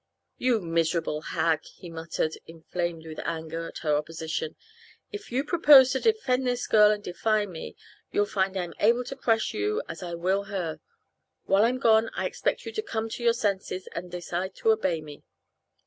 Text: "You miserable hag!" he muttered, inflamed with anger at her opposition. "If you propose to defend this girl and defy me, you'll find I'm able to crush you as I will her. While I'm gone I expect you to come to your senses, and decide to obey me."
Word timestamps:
"You 0.39 0.61
miserable 0.61 1.21
hag!" 1.21 1.63
he 1.63 1.87
muttered, 1.91 2.35
inflamed 2.47 3.05
with 3.05 3.19
anger 3.19 3.67
at 3.67 3.77
her 3.85 3.95
opposition. 3.95 4.55
"If 5.11 5.31
you 5.31 5.43
propose 5.43 5.91
to 5.91 5.99
defend 5.99 6.47
this 6.47 6.65
girl 6.65 6.89
and 6.89 7.03
defy 7.03 7.45
me, 7.45 7.75
you'll 8.11 8.25
find 8.25 8.57
I'm 8.57 8.73
able 8.79 9.03
to 9.03 9.15
crush 9.15 9.53
you 9.53 9.83
as 9.87 10.01
I 10.01 10.15
will 10.15 10.45
her. 10.45 10.79
While 11.45 11.65
I'm 11.65 11.77
gone 11.77 12.09
I 12.15 12.25
expect 12.25 12.65
you 12.65 12.71
to 12.71 12.81
come 12.81 13.09
to 13.09 13.23
your 13.23 13.33
senses, 13.33 13.87
and 13.91 14.09
decide 14.09 14.55
to 14.55 14.71
obey 14.71 15.01
me." 15.01 15.21